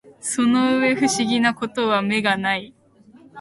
[0.19, 2.73] その上不思議な事は眼がない